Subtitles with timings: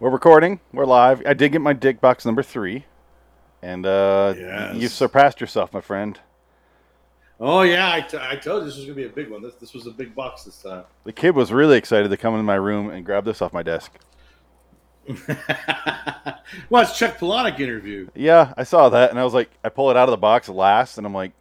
[0.00, 0.60] We're recording.
[0.72, 1.22] We're live.
[1.26, 2.84] I did get my dick box number three,
[3.62, 4.76] and uh, Yes.
[4.76, 6.18] you've surpassed yourself, my friend.
[7.40, 9.42] Oh yeah, I, t- I told you this was gonna be a big one.
[9.42, 10.84] This this was a big box this time.
[11.04, 13.62] The kid was really excited to come in my room and grab this off my
[13.62, 13.92] desk.
[16.68, 18.08] well, it's Chuck Palahniuk interview.
[18.14, 20.48] Yeah, I saw that, and I was like, I pull it out of the box
[20.48, 21.32] last, and I'm like,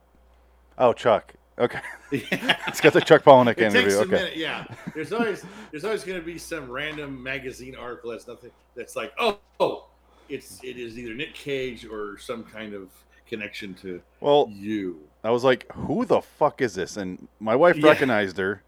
[0.77, 1.33] oh, Chuck.
[1.59, 1.79] Okay,
[2.11, 3.81] it's got the Chuck Palahniuk interview.
[3.81, 4.37] takes a Okay, minute.
[4.37, 9.11] Yeah, there's always there's always gonna be some random magazine article that's nothing that's like
[9.17, 9.87] oh oh
[10.29, 12.89] it's it is either Nick Cage or some kind of
[13.27, 14.99] connection to well, you.
[15.23, 16.95] I was like, who the fuck is this?
[16.95, 17.87] And my wife Yeah.
[17.89, 18.61] recognized her.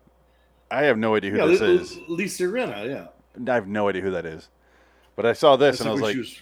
[0.71, 1.97] I have no idea who Yeah, this Li- is.
[2.09, 2.85] Lisa Rinna.
[2.87, 4.49] Yeah, I have no idea who that is.
[5.15, 6.41] But I saw this, That's and I was like, was-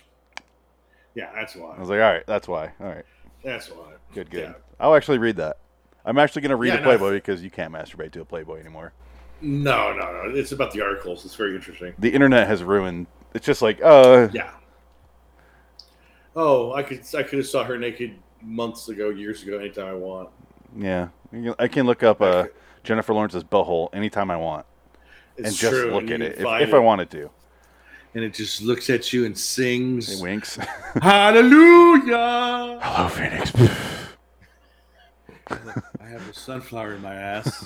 [1.16, 1.76] yeah, that's why.
[1.76, 2.72] I was like, all right, that's why.
[2.80, 3.06] All right.
[3.44, 3.94] That's why.
[4.14, 4.50] Good, good.
[4.50, 4.54] Yeah.
[4.80, 5.58] I'll actually read that.
[6.08, 6.84] I'm actually going to read Yeah, a no.
[6.86, 8.94] Playboy because you can't masturbate to a Playboy anymore.
[9.42, 10.36] No, no, no.
[10.36, 11.24] It's about the articles.
[11.26, 11.94] It's very interesting.
[12.00, 13.06] The internet has ruined.
[13.36, 14.50] It's just like, uh, Yeah.
[16.36, 19.94] Oh, I could I could have saw her naked months ago, years ago, anytime I
[19.94, 20.30] want.
[20.78, 21.10] yeah.
[21.60, 22.46] I can look up uh,
[22.84, 24.66] Jennifer Lawrence's butthole anytime I want
[25.36, 27.30] It's and just true, look and at it if, find if I wanted to.
[28.16, 30.20] and it just looks at you and sings.
[30.20, 30.56] It winks.
[31.02, 32.80] Hallelujah!
[32.82, 33.52] Hello, Phoenix.
[36.08, 37.66] I have a sunflower in my ass.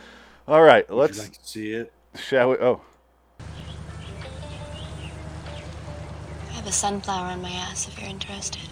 [0.48, 1.92] All right, Would let's you like see it?
[2.14, 2.56] shall we?
[2.56, 2.80] Oh,
[6.48, 8.62] I have a sunflower on my ass if you're interested.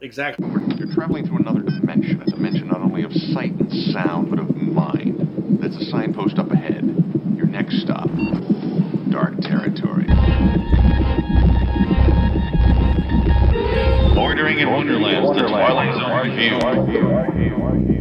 [0.00, 0.48] Exactly.
[0.78, 4.56] You're traveling through another dimension, a dimension not only of sight and sound, but of
[4.56, 5.60] mind.
[5.60, 6.84] There's a signpost up ahead.
[7.36, 8.08] Your next stop,
[9.10, 10.06] dark territory.
[14.14, 17.95] Bordering in Wonderland, the Twilight Zone review.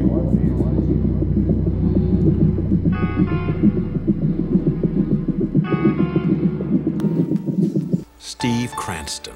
[8.19, 9.33] Steve Cranston.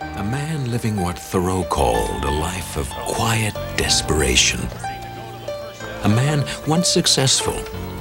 [0.00, 4.60] A man living what Thoreau called a life of quiet desperation.
[6.02, 7.56] A man once successful,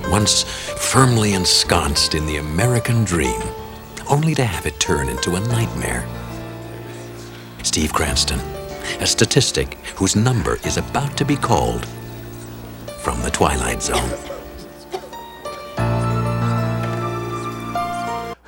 [0.10, 3.42] once firmly ensconced in the American dream,
[4.10, 6.06] only to have it turn into a nightmare.
[7.64, 8.40] Steve Cranston,
[9.00, 11.86] a statistic whose number is about to be called
[13.02, 14.31] from the Twilight Zone.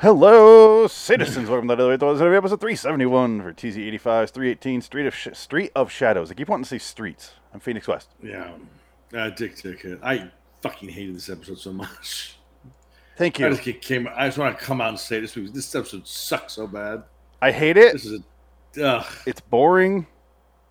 [0.03, 1.49] Hello, citizens.
[1.49, 6.29] Welcome to the other episode 371 for TZ85's 318 Street of Sh- Street of Shadows.
[6.29, 7.31] I keep wanting to say streets.
[7.53, 8.09] I'm Phoenix West.
[8.21, 8.51] Yeah.
[9.15, 9.99] Uh, Dick Ticket.
[10.03, 10.29] I
[10.61, 12.37] fucking hated this episode so much.
[13.17, 13.55] Thank I you.
[13.55, 14.09] just came.
[14.13, 15.37] I just want to come out and say this.
[15.37, 17.03] movie- This episode sucks so bad.
[17.41, 17.93] I hate it.
[17.93, 18.23] This is a.
[18.83, 19.05] Ugh.
[19.27, 20.07] it's boring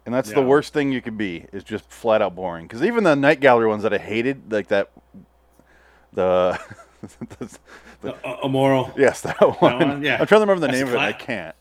[0.07, 3.05] and that's the worst thing you could be is just flat out boring because even
[3.05, 4.91] the night gallery ones that i hated like that
[6.13, 6.59] the,
[8.01, 8.93] the- Uh, immoral.
[8.97, 10.03] yes that one, one?
[10.03, 10.19] Yeah.
[10.21, 11.55] i'm trying to remember the That's name of it i can't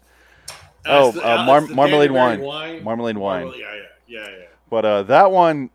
[0.85, 2.83] Uh, Oh, the- uh, mar- marmalade Danbury wine.
[2.83, 3.43] Marmalade wine.
[3.45, 4.45] Marmalade- Yeah, yeah, yeah, yeah.
[4.69, 5.69] but uh that one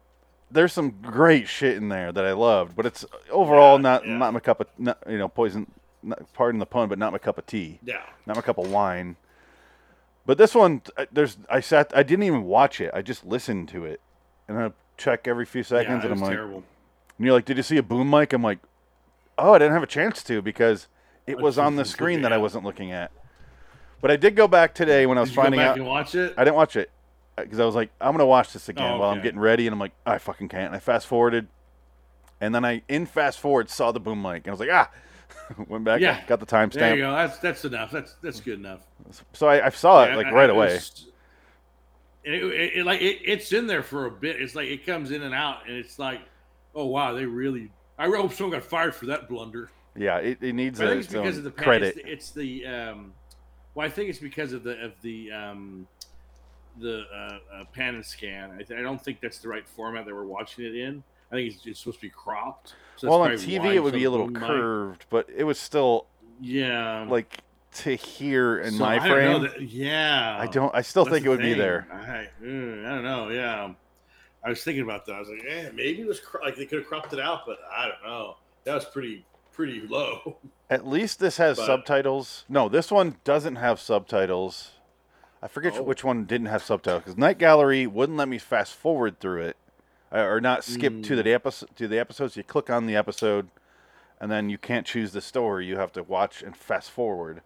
[0.51, 4.17] there's some great shit in there that i loved but it's overall Yeah, not yeah.
[4.17, 5.71] not my cup of not, you know poison
[6.03, 8.03] not, pardon the pun but not my cup of tea Yeah.
[8.27, 9.17] not my cup of wine.
[10.25, 10.83] But this one,
[11.13, 12.91] there's I sat, I didn't even watch it.
[12.93, 14.01] I just listened to it,
[14.49, 16.65] and I check every few seconds, and I'm like, terrible.
[17.17, 18.33] and you're like, did you see a boom mic?
[18.33, 18.59] I'm like,
[19.39, 20.89] oh, I didn't have a chance to because
[21.27, 23.11] it was on the screen that I wasn't looking at.
[24.01, 25.77] But I did go back today when I was Did you go finding back out.
[25.79, 26.35] and watch it?
[26.37, 26.91] I didn't watch it
[27.37, 29.25] because I was like, I'm gonna watch this again Oh, while I'm okay.
[29.29, 30.67] getting ready, and I'm like, I fucking can't.
[30.67, 31.49] And I fast forwarded,
[32.41, 34.91] and then I in fast forward saw the boom mic, and I was like, ah,
[35.69, 36.23] went back, Yeah.
[36.27, 36.73] got the timestamp.
[36.75, 37.07] there you timestamp.
[37.11, 37.17] go.
[37.17, 37.91] That's that's enough.
[37.91, 38.81] That's that's good enough.
[39.33, 40.67] So I, I saw it Yeah, like I- right I- away.
[40.67, 41.07] it's-
[42.25, 44.41] It, it, it- like it, it's in there for a bit.
[44.41, 46.21] It's like it comes in and out, and it's like,
[46.75, 47.71] oh wow, they really.
[47.99, 49.71] I hope someone got fired for that blunder.
[49.97, 51.97] Yeah, it, it needs But I think its because of the pan- credit.
[52.05, 53.13] It's the, it's the um,
[53.75, 55.87] well, I think it's because of the of the um,
[56.79, 58.51] the uh, uh, pan and scan.
[58.53, 61.03] I, th- I don't think that's the right format that we're watching it in.
[61.33, 62.75] I think it's, it's supposed to be cropped.
[62.97, 66.07] So well, on TV it would be a little curved, but it was still
[66.41, 67.39] Yeah, like
[67.77, 69.53] to hear in So my I don't know frame.
[69.61, 70.75] that- yeah, I don't.
[70.75, 71.89] I still That's think it would be there.
[71.91, 73.31] I, mm, I don't know.
[73.31, 73.73] Yeah,
[74.47, 75.15] I was thinking about that.
[75.15, 77.41] I was like, eh, maybe it was cro- like they could have cropped it out,
[77.47, 78.37] but I don't know.
[78.65, 80.37] That was pretty pretty low.
[80.71, 82.45] At least this has But- subtitles.
[82.49, 84.73] No, this one doesn't have subtitles.
[85.43, 85.83] I forget Oh.
[85.83, 89.57] which one didn't have subtitles because Night Gallery wouldn't let me fast forward through it,
[90.13, 91.05] uh, or not skip Mm.
[91.07, 91.75] to the episode.
[91.77, 93.49] To the episodes, you click on the episode,
[94.21, 95.67] and then you can't choose the story.
[95.67, 97.43] You have to watch and fast forward.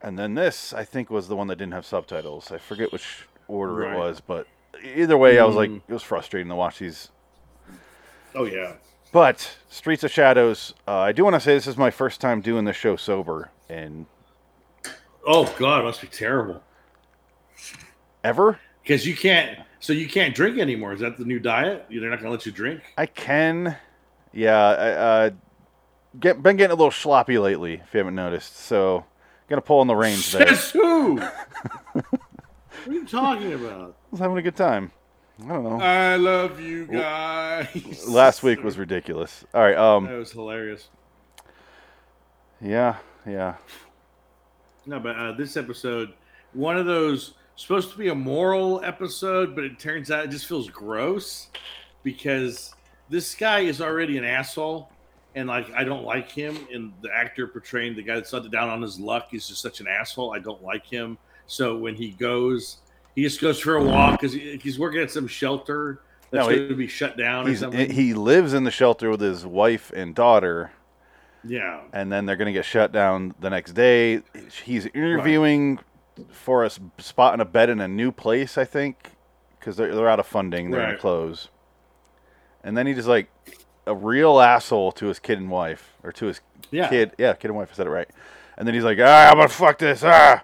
[0.00, 2.50] And then this, I think, was the one that didn't have subtitles.
[2.50, 4.46] I forget which order it was, but
[4.82, 5.82] either way, I was like, Mm.
[5.88, 7.10] it was frustrating to watch these.
[8.34, 8.74] Oh yeah,
[9.12, 12.40] But Streets of Shadows, uh, I do want to say this is my first time
[12.40, 14.06] doing the show sober, and
[15.26, 16.62] Oh God, it must be terrible
[18.24, 19.58] ever because you can't.
[19.80, 20.92] So you can't drink anymore.
[20.92, 21.86] Is that the new diet?
[21.90, 22.82] They're not going to let you drink.
[22.96, 23.76] I can,
[24.32, 24.56] yeah.
[24.56, 25.30] I, uh,
[26.20, 28.56] get been getting a little sloppy lately, if you haven't noticed.
[28.58, 29.04] So,
[29.48, 30.46] gonna pull on the reins there.
[30.46, 31.16] Says who?
[31.92, 32.04] what
[32.86, 33.96] are you talking about?
[34.12, 34.92] Was having a good time.
[35.42, 35.80] I don't know.
[35.80, 38.06] I love you guys.
[38.06, 39.44] Last week was ridiculous.
[39.54, 39.74] All right.
[39.76, 40.04] Um.
[40.04, 40.88] That was hilarious.
[42.60, 42.98] Yeah.
[43.26, 43.56] Yeah.
[44.84, 46.12] No, but uh, this episode,
[46.52, 50.46] one of those supposed to be a moral episode, but it turns out it just
[50.46, 51.48] feels gross
[52.02, 52.74] because
[53.08, 54.90] this guy is already an asshole,
[55.34, 56.58] and like I don't like him.
[56.70, 59.86] And the actor portraying the guy that's down on his luck is just such an
[59.88, 60.34] asshole.
[60.34, 61.16] I don't like him.
[61.46, 62.76] So when he goes,
[63.14, 66.00] he just goes for a walk because he, he's working at some shelter
[66.30, 67.90] that's No, going to be shut down or He's, something.
[67.90, 70.72] he lives in the shelter with his wife and daughter,
[71.44, 74.22] yeah, and then they're gonna get shut down the next day.
[74.64, 75.78] He's interviewing
[76.30, 79.10] for a spot in a bed in a new place, I think,
[79.58, 80.70] because they're, they're out of funding.
[80.70, 81.48] They're gonna close.
[82.64, 83.28] And then he just like
[83.86, 86.88] a real asshole to his kid and wife, or to his Yeah.
[86.88, 87.12] kid.
[87.18, 87.70] Yeah, kid and wife.
[87.72, 88.08] I said it right.
[88.56, 90.02] And then he's like, ah, I'm gonna fuck this.
[90.04, 90.42] Ah.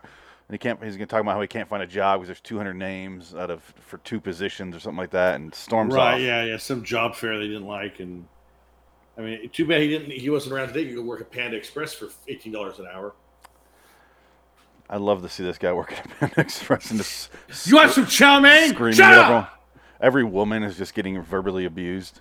[0.48, 0.82] And he can't.
[0.82, 3.50] He's gonna talk about how he can't find a job because there's 200 names out
[3.50, 6.14] of for two positions or something like that, and storms right.
[6.14, 6.20] off.
[6.20, 6.56] Yeah, yeah.
[6.56, 8.26] Some job fair they didn't like, and
[9.18, 10.10] I mean, too bad he didn't.
[10.12, 10.88] He wasn't around today.
[10.88, 13.14] You could work at Panda Express for eighteen dollars an hour.
[14.90, 17.30] I'd love to see this guy working at Panda Express and just
[17.66, 18.70] You want some chow mein?
[18.70, 19.24] screaming Shut at up!
[19.24, 19.46] everyone.
[20.00, 22.20] Every woman is just getting verbally abused.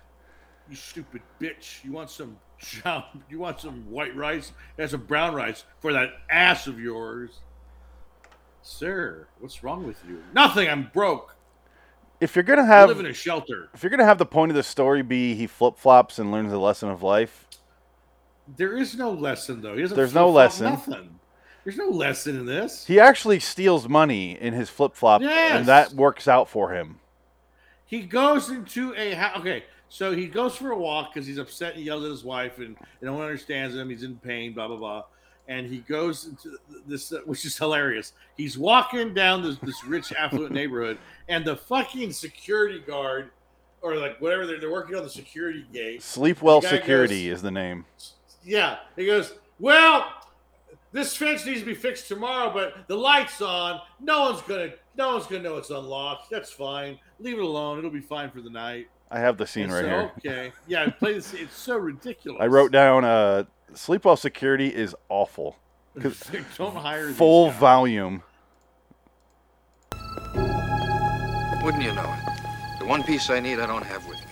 [0.68, 1.82] You stupid bitch!
[1.82, 3.06] You want some chow?
[3.30, 4.52] You want some white rice?
[4.76, 7.40] That's some brown rice for that ass of yours,
[8.62, 9.26] sir.
[9.40, 10.22] What's wrong with you?
[10.34, 10.68] Nothing.
[10.68, 11.34] I'm broke.
[12.20, 13.68] If you're gonna I have, live in a shelter.
[13.74, 16.50] if you're gonna have the point of the story be he flip flops and learns
[16.50, 17.46] the lesson of life,
[18.56, 19.76] There is no lesson though.
[19.76, 20.64] He doesn't There's no lesson.
[20.66, 21.18] Nothing.
[21.64, 22.86] There's no lesson in this.
[22.86, 25.52] he actually steals money in his flip flop, Yes.
[25.54, 26.98] and that works out for him.
[27.84, 29.38] He goes into a house.
[29.40, 31.74] Okay, so he goes for a walk because he's upset.
[31.76, 33.90] and yells at his wife, and no one understands him.
[33.90, 34.54] He's in pain.
[34.54, 35.04] Blah blah blah.
[35.48, 38.12] And he goes into this, uh, which is hilarious.
[38.36, 40.98] He's walking down this, this rich, affluent neighborhood,
[41.28, 43.30] and the fucking security guard,
[43.80, 46.00] or like whatever they're, they're working on the security gate.
[46.02, 47.86] Sleepwell Security goes- is the name.
[48.44, 49.34] Yeah, he goes.
[49.58, 50.06] Well,
[50.92, 53.80] this fence needs to be fixed tomorrow, but the light's on.
[54.00, 56.30] No one's gonna, no one's gonna know it's unlocked.
[56.30, 56.98] That's fine.
[57.20, 57.78] Leave it alone.
[57.78, 58.88] It'll be fine for the night.
[59.10, 60.12] I have the scene And right so, here.
[60.18, 60.52] Okay.
[60.66, 61.32] Yeah, play this.
[61.32, 62.38] It's so ridiculous.
[62.42, 63.44] I wrote down uh,
[63.74, 65.56] Sleepwell Security is awful.
[66.00, 66.20] 'cause
[66.56, 67.58] Don't hire these Full guys.
[67.58, 68.22] volume.
[71.62, 72.78] Wouldn't you know it?
[72.80, 74.24] The one piece I need, I don't have with me.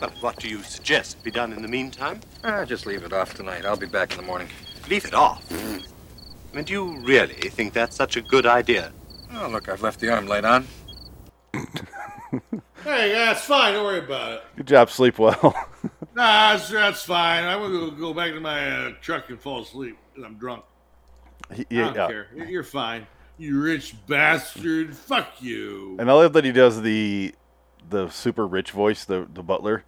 [0.00, 2.20] Well, what do you suggest be done in the meantime?
[2.42, 3.64] Ah, just leave it off tonight.
[3.66, 4.48] I'll be back in the morning.
[4.88, 5.44] Leave it off.
[5.52, 8.92] I mean, do you really think that's such a good idea?
[9.34, 10.66] Oh, look, I've left the arm light on.
[12.84, 13.74] Hey, that's fine.
[13.74, 14.42] Don't worry about it.
[14.56, 15.54] Good job, Sleepwell.
[16.18, 17.44] Nah, that's, that's fine.
[17.44, 20.64] I'm gonna go, go back to my uh, truck and fall asleep because I'm drunk.
[21.54, 22.06] He- I don't yeah.
[22.08, 22.26] care.
[22.34, 23.06] You're- fine.
[23.38, 24.96] You rich bastard.
[24.96, 25.96] Fuck you.
[26.00, 27.36] And I love that he does the
[27.88, 29.84] the super rich voice, the the butler.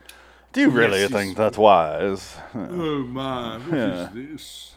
[0.53, 2.37] Do you really Yes, think that's wise?
[2.55, 4.09] Oh my, what is Yeah.
[4.15, 4.75] this?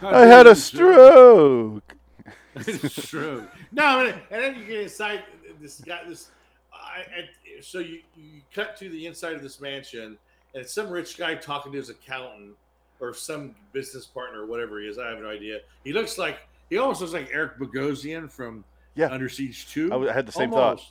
[0.00, 1.94] How I had a stroke.
[2.56, 3.46] it's true.
[3.70, 5.22] No, and, and then you get inside
[5.60, 6.00] this guy.
[6.08, 6.30] This,
[6.72, 10.18] I, I, so you you cut to the inside of this mansion,
[10.56, 12.54] and it's some rich guy talking to his accountant
[12.98, 14.98] or some business partner or whatever he is.
[14.98, 15.60] I have no idea.
[15.84, 16.38] He looks like
[16.70, 19.10] he almost looks like Eric Bogosian from Yeah.
[19.10, 19.92] Under Siege Two.
[19.92, 20.82] I had the same thought.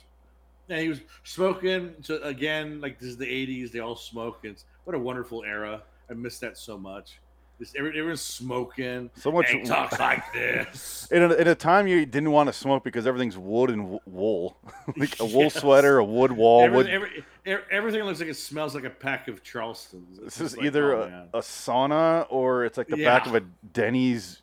[0.68, 1.96] And he was smoking.
[2.02, 3.72] So again, like this is the '80s.
[3.72, 4.38] They all smoke.
[4.44, 5.82] And it's, what a wonderful era.
[6.08, 7.18] I miss that so much.
[7.58, 9.08] Just everyone's smoking.
[9.16, 11.08] So much- And he talks like this.
[11.10, 14.58] In a, in a time you didn't want to smoke because everything's wood and wool,
[14.96, 15.54] like a wool Yes.
[15.54, 16.64] sweater, a wood wall.
[16.64, 16.86] Every- wood.
[16.88, 17.24] every-
[17.70, 20.18] everything looks like it smells like a pack of Charleston's.
[20.18, 23.34] It's this is like, either oh, a, a sauna or it's like the back of
[23.34, 23.40] a
[23.72, 24.42] Denny's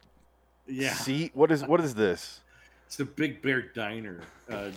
[0.68, 1.32] yeah, seat.
[1.36, 2.40] What is what is this?
[2.88, 4.70] it's the Big Bear Diner uh,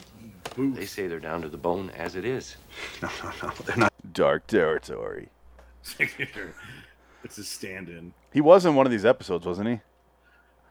[0.55, 0.75] booth.
[0.75, 2.57] They say they're down to the bone as it is.
[3.02, 3.93] No, no, no, they're not.
[4.12, 5.28] Dark territory.
[6.00, 8.12] it's a stand-in.
[8.37, 9.81] He was in one of these episodes, wasn't he?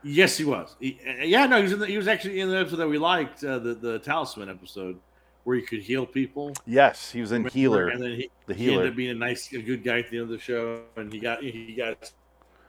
[0.03, 0.75] Yes, he was.
[0.79, 1.71] He, uh, yeah, no, he was.
[1.71, 4.49] In the, he was actually in the episode that we liked, uh, the the Talisman
[4.49, 4.99] episode,
[5.45, 6.53] where he could heal people.
[6.67, 7.43] Yes, he was in?
[7.47, 7.87] Healer.
[7.87, 8.81] and then he, the he Healer.
[8.81, 11.11] ended up being a nice, a good guy at the end of the show, and
[11.11, 12.07] he got he got a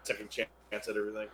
[0.03, 1.29] second chance at everything.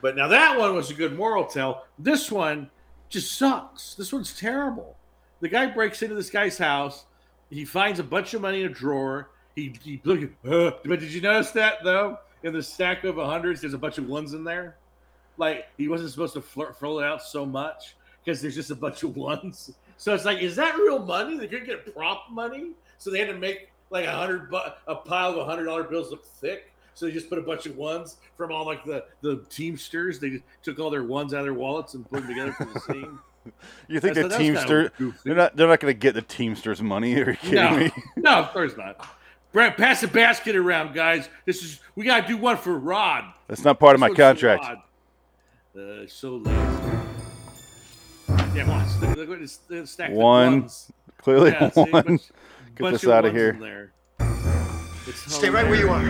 [0.00, 1.86] But now that one was a good moral tale.
[1.98, 2.70] This one
[3.08, 3.96] just sucks.
[3.96, 4.94] This one's terrible.
[5.40, 7.04] The guy breaks into this guy's house.
[7.50, 9.30] He finds a bunch of money in a drawer.
[9.56, 10.30] he he look.
[10.48, 12.20] Uh, but did you notice that though?
[12.42, 14.76] In the stack of hundreds, there's a bunch of ones in there.
[15.36, 19.02] Like he wasn't supposed to flirt, it out so much because there's just a bunch
[19.02, 19.70] of ones.
[20.00, 21.36] So it's like, is that real money?
[21.36, 24.94] They couldn't get prop money, so they had to make like a hundred bu- a
[24.94, 26.72] pile of hundred dollar bills look thick.
[26.94, 30.20] So they just put a bunch of ones from all like the the Teamsters.
[30.20, 32.66] They just took all their ones out of their wallets and put them together for
[32.66, 33.18] the scene.
[33.88, 35.14] You think That's- the that's kinda Teamster?
[35.24, 35.56] They're not.
[35.56, 37.14] They're not going to get the Teamsters money.
[37.20, 37.90] Are you kidding No, me?
[38.16, 39.04] no, of course not.
[39.58, 41.28] Brad, pass the basket around, guys.
[41.44, 43.24] This is we gotta do one for Rod.
[43.48, 44.64] That's not part of my This contract.
[45.76, 46.50] Uh, so lazy.
[48.54, 48.88] Yeah, watch.
[49.00, 50.60] Look, look at this this One.
[50.60, 50.92] ones.
[51.20, 51.90] Clearly Yeah, see, one.
[51.90, 52.22] bunch-
[52.76, 53.50] Get bunch this out of here.
[53.50, 53.92] in there.
[55.08, 56.04] It's Stay right where you are.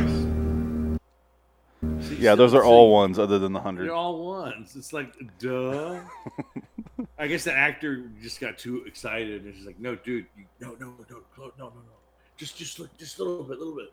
[2.03, 3.85] See, Yeah, those are so all ones other than the hundred.
[3.87, 4.77] They're all ones.
[4.77, 6.01] It's like, duh.
[7.19, 10.73] I guess the actor just got too excited and she's like, "No, dude, you, no,
[10.79, 11.83] no, no, no, no, no, no,
[12.39, 13.93] just, just, look, just a little bit, a little bit.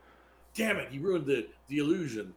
[0.55, 2.33] Damn it, he ruined the the illusion."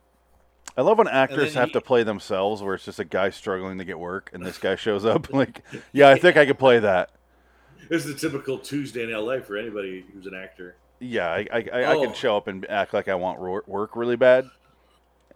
[0.77, 3.79] I love when actors have he- to play themselves, where it's just a guy struggling
[3.79, 5.33] to get work, and this guy shows up.
[5.33, 5.63] Like,
[5.93, 7.11] yeah, I think I could play that.
[7.89, 10.77] This is a typical Tuesday in LA for anybody who's an actor.
[11.01, 12.03] Yeah, I, I, I, I Oh.
[12.05, 14.51] can show up and act like I want work really bad.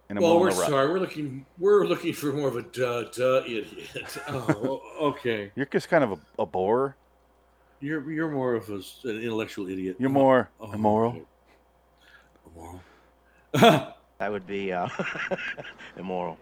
[0.09, 0.89] And well, we're to ru- sorry.
[0.91, 1.45] We're looking.
[1.57, 3.67] We're looking for more of a duh duh idiot.
[4.27, 5.51] Oh, okay.
[5.55, 6.95] You're just kind of a, a bore.
[7.83, 9.97] You're you're more of a, s- an intellectual idiot.
[9.99, 11.11] You're more Oh, immoral.
[11.11, 11.23] okay.
[12.55, 12.81] Immoral.
[14.19, 14.87] That would be uh,
[15.97, 16.37] immoral.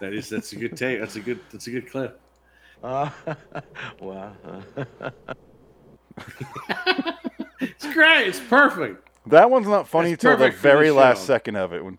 [0.00, 1.00] That is that's a good take.
[1.00, 2.20] That's a good that's a good clip.
[2.84, 3.10] Uh,
[4.00, 5.10] well, uh,
[7.60, 8.28] It's great.
[8.28, 9.08] It's perfect.
[9.26, 11.84] That one's not funny That's till the perfect for the very last second of it,
[11.84, 11.98] when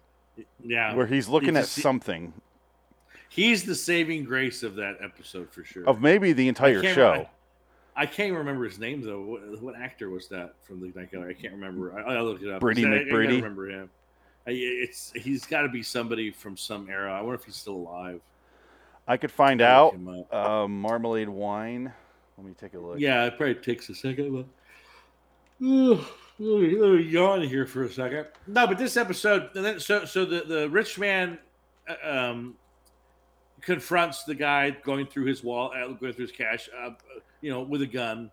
[0.64, 0.94] Yeah.
[0.96, 2.34] where he's looking You at just see- something
[3.30, 5.86] He's the saving grace of that episode for sure.
[5.88, 7.12] of maybe the entire show.
[7.14, 7.30] I,
[7.96, 9.22] I can't remember his name though.
[9.22, 11.36] What, what actor was that from the Night Gallery?
[11.38, 11.98] I can't remember.
[11.98, 12.60] I, I'll look it up.
[12.60, 13.90] Brady I, I, I remember him.
[14.48, 17.14] I, it's he's got to be somebody from some era.
[17.14, 18.22] I wonder if he's still alive.
[19.08, 20.34] I could find Look out.
[20.34, 21.92] Um, marmalade wine.
[22.38, 23.00] Let me take a look.
[23.00, 24.34] Yeah, it probably takes a second.
[24.34, 25.66] But...
[25.66, 26.04] Ugh,
[26.40, 28.28] let, me, let me yawn here for a second.
[28.48, 31.38] No, but this episode, and then so so the the rich man
[31.88, 32.56] uh, um,
[33.62, 36.92] confronts the guy going through his wall, uh, going through his cash, uh,
[37.44, 38.32] you know, with a gun.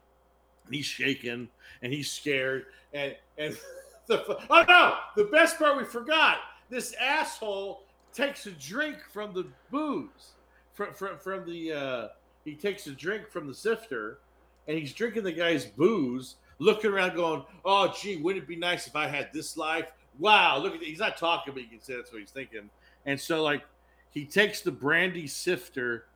[0.67, 1.49] And he's shaking
[1.83, 2.67] and he's scared.
[2.95, 3.59] And and
[4.07, 6.38] the oh no, the best part we forgot.
[6.71, 7.83] This asshole
[8.14, 10.33] takes a drink from the booze
[10.73, 11.73] from from, from the.
[11.73, 12.09] Uh,
[12.45, 14.21] he takes a drink from the sifter
[14.67, 18.87] and he's drinking the guy's booze, looking around, going, "Oh, gee, wouldn't it be nice
[18.87, 19.87] if I had this life?"
[20.19, 22.71] Wow, look at he's not talking, but you can say that's what he's thinking.
[23.07, 23.62] And so, like,
[24.11, 26.07] he takes the brandy sifter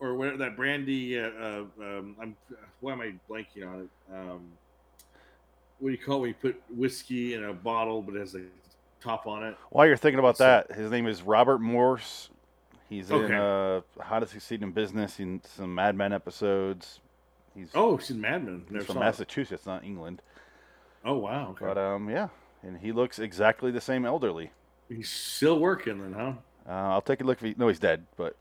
[0.00, 1.18] or whatever that brandy.
[1.18, 2.36] Uh, uh, um, I'm
[2.80, 4.14] why am I blanking on it?
[4.14, 4.40] Um,
[5.78, 8.34] what do you call it when you put whiskey in a bottle, but it has
[8.34, 8.42] a
[9.00, 9.56] top on it?
[9.70, 12.28] While you're thinking about So- that, his name is Robert Morse.
[12.88, 16.98] He's in uh, How to Succeed in Business, in some Mad Men episodes.
[17.54, 18.64] He's, Oh, he's in Mad Men.
[18.68, 19.04] he's from saw it.
[19.04, 20.22] Massachusetts, not England.
[21.04, 21.64] Oh wow, okay.
[21.66, 22.28] But um, yeah,
[22.62, 24.50] and he looks exactly the same elderly.
[24.88, 26.32] he's still working then, huh?
[26.68, 27.38] Uh, I'll take a look.
[27.38, 28.36] If he, no, he's dead, but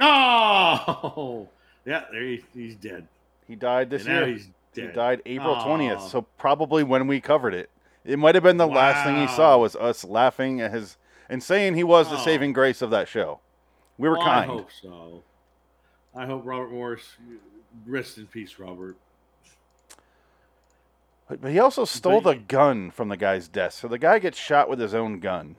[0.00, 1.48] Oh,
[1.86, 3.06] yeah, there he, he's dead.
[3.46, 4.26] he died this year.
[4.26, 7.70] he's He died April twentieth, so probably when we covered it.
[8.04, 10.96] It might have been the last thing he saw was us laughing at his
[11.28, 12.24] and saying he was the Oh.
[12.24, 13.40] saving grace of that show.
[13.96, 14.50] We were Well, I kind.
[14.50, 15.22] hope so.
[16.14, 17.16] I hope Robert Morris,
[17.86, 18.96] rest in peace, Robert.
[21.28, 23.80] But, but he also stole But- the gun from the guy's desk.
[23.80, 25.56] So the guy gets shot with his own gun.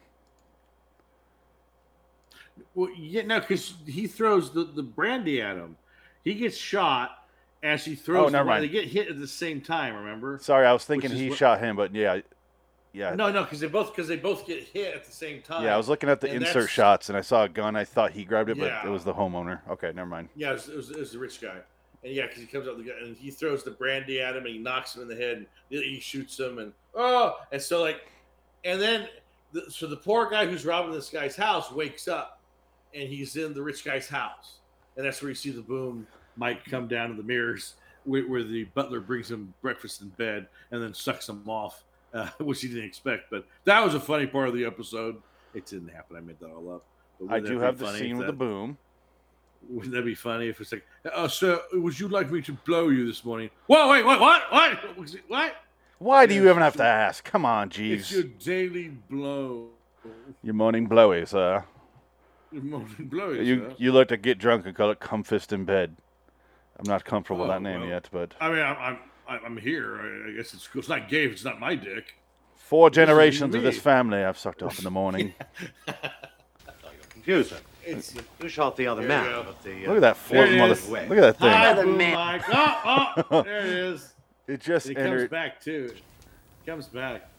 [2.74, 5.78] Well, yeah, no, because he throws the, the brandy at him.
[6.24, 7.26] He gets shot
[7.64, 8.28] as he throws.
[8.28, 8.64] Oh, never the, mind.
[8.64, 9.96] They get hit at the same time.
[9.96, 10.40] Remember?
[10.42, 12.20] Sorry, I was thinking Which he what- shot him, but yeah,
[12.94, 15.64] yeah, No, no, because they both because they both get hit at the same time.
[15.64, 15.74] yeah.
[15.74, 17.76] I was looking at the And insert shots and I saw a gun.
[17.76, 18.86] I thought he grabbed it, but Yeah.
[18.88, 19.60] it was the homeowner.
[19.70, 20.30] Okay, never mind.
[20.36, 21.58] Yeah, it was, it was, it was the rich guy,
[22.04, 24.36] and yeah, because he comes up with the gun and he throws the brandy at
[24.36, 27.62] him and he knocks him in the head and he shoots him and oh, and
[27.62, 28.10] so like,
[28.64, 29.08] and then
[29.52, 32.35] the, so the poor guy who's robbing this guy's house wakes up
[32.96, 34.60] and he's in the rich guy's house,
[34.96, 38.44] and that's where you see the boom mic come down to the mirrors where, where
[38.44, 41.84] the butler brings him breakfast in bed and then sucks him off,
[42.14, 43.30] uh, which he didn't expect.
[43.32, 45.22] But that was a funny part of the episode.
[45.54, 46.18] It didn't happen.
[46.18, 46.84] I made that all up.
[47.20, 48.78] But I do have the scene with that- the boom.
[49.70, 52.90] wouldn't that be funny if it's like, oh, sir, would you like me to blow
[52.90, 53.50] you this morning?
[53.68, 55.56] Whoa, wait, what, what, what, what?
[55.98, 57.24] Why do you even have to ask?
[57.24, 57.92] Come on, jeez.
[57.94, 59.70] It's your daily blow.
[60.44, 61.64] Your morning blowy, sir.
[62.64, 63.76] Your morning blow, You sir.
[63.78, 65.98] you like to get drunk and call it comfist in bed.
[66.80, 67.90] I'm not comfortable with Oh, that name well.
[67.90, 68.98] yet, but I mean, I'm,
[69.28, 70.00] I'm, I'm here.
[70.00, 72.16] I- I guess it's, it's not gay if it's not my dick.
[72.56, 73.58] Four generations me.
[73.58, 75.34] of this family I've sucked off in the morning.
[77.10, 77.58] Confusing.
[77.86, 79.44] It's You shot the other There man, you go.
[79.44, 81.08] but the uh, Look at that There float it mother.
[81.10, 81.50] Look at that thing.
[81.50, 82.44] Hi, Other Boom man.
[82.48, 84.14] Oh, oh, there it is.
[84.48, 85.94] It just And it comes back too.
[85.94, 87.30] It comes back.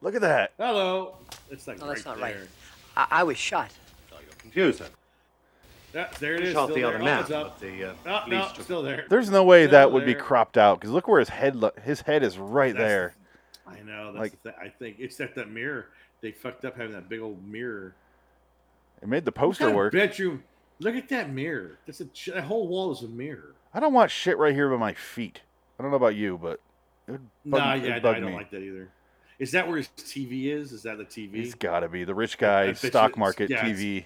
[0.00, 0.52] Look at that.
[0.58, 1.16] Hello.
[1.50, 2.24] It's like No, right that's not there.
[2.38, 2.48] right.
[2.96, 3.70] I, I was shot.
[4.50, 4.86] Confusing.
[5.94, 6.52] Yeah, there it You is.
[6.52, 6.94] shot still the there.
[6.96, 7.58] other man, it's up.
[7.58, 9.06] but the uh, Oh, no, took still there.
[9.08, 11.56] There's no way Still that would be cropped out because look where his head.
[11.56, 13.14] lo- His head is right That's- there.
[13.66, 14.12] I know.
[14.12, 14.60] That's Like- the thing.
[14.60, 15.86] I think it's that that mirror.
[16.20, 17.94] They fucked up having that big old mirror.
[19.02, 19.92] It made the poster kind of work.
[19.92, 20.42] Bedroom.
[20.80, 21.78] Look at that mirror.
[21.86, 23.54] That's a that whole wall is a mirror.
[23.72, 25.40] I don't want shit right here by my feet.
[25.78, 26.60] I don't know about you, but
[27.06, 28.34] it would bug, Nah, it'd yeah, I bug don't me.
[28.34, 28.88] like that either.
[29.38, 30.72] Is that where his TV is?
[30.72, 31.34] Is that the TV?
[31.34, 34.04] He's got to be the rich guy stock market yeah, it's- TV.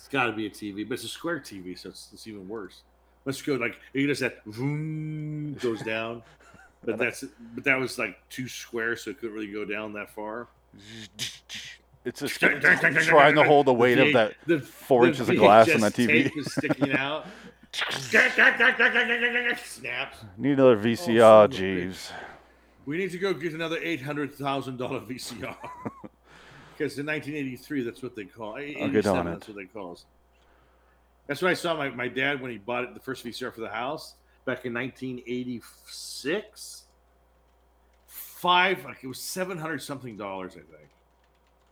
[0.00, 2.48] It's got to be a TV, but it's a square TV, so it's, it's even
[2.48, 2.80] worse.
[3.26, 6.22] Let's go like you just that vroom goes down,
[6.82, 7.22] but that's
[7.54, 10.48] but that was like too square, so it couldn't really go down that far.
[12.06, 15.70] It's just trying to hold the weight of that the- four the inches of glass
[15.74, 16.32] on that TV.
[16.32, 17.26] tape sticking out.
[19.58, 20.16] Snaps.
[20.38, 22.10] Need another Oh, VCR, a Jeeves.
[22.86, 25.54] We need to go get another eight hundred thousand dollar VCR.
[26.80, 28.54] Because in 1983, that's what they call.
[28.54, 29.30] I'll get 87, on it.
[29.32, 30.06] That's what they call us.
[31.26, 33.60] That's what I saw my, my dad when he bought it, the first VCR for
[33.60, 34.14] the house
[34.46, 36.84] back in 1986.
[38.06, 40.88] Five, like it was 700 something dollars, I think,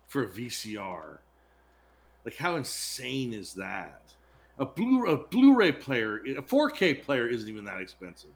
[0.08, 1.16] for a VCR.
[2.26, 4.02] Like, how insane is that?
[4.58, 8.28] A Blu a Blu-ray player, a 4K player isn't even that expensive.